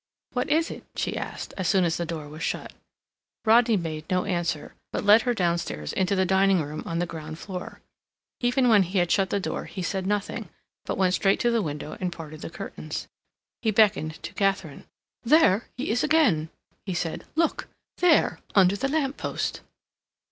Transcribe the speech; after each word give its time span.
"What 0.31 0.49
is 0.49 0.71
it?" 0.71 0.83
she 0.95 1.15
asked, 1.15 1.53
as 1.59 1.67
soon 1.67 1.83
as 1.83 1.97
the 1.97 2.07
door 2.07 2.27
was 2.27 2.41
shut. 2.41 2.73
Rodney 3.45 3.77
made 3.77 4.09
no 4.09 4.25
answer, 4.25 4.73
but 4.91 5.03
led 5.03 5.21
her 5.29 5.35
downstairs 5.35 5.93
into 5.93 6.15
the 6.15 6.25
dining 6.25 6.59
room 6.59 6.81
on 6.87 6.97
the 6.97 7.05
ground 7.05 7.37
floor. 7.37 7.81
Even 8.39 8.67
when 8.67 8.81
he 8.81 8.97
had 8.97 9.11
shut 9.11 9.29
the 9.29 9.39
door 9.39 9.65
he 9.65 9.83
said 9.83 10.07
nothing, 10.07 10.49
but 10.85 10.97
went 10.97 11.13
straight 11.13 11.39
to 11.41 11.51
the 11.51 11.61
window 11.61 11.97
and 12.01 12.11
parted 12.11 12.41
the 12.41 12.49
curtains. 12.49 13.07
He 13.61 13.69
beckoned 13.69 14.15
to 14.23 14.33
Katharine. 14.33 14.85
"There 15.21 15.67
he 15.77 15.91
is 15.91 16.03
again," 16.03 16.49
he 16.83 16.95
said. 16.95 17.23
"Look, 17.35 17.67
there—under 17.97 18.75
the 18.75 18.89
lamp 18.89 19.17
post." 19.17 19.61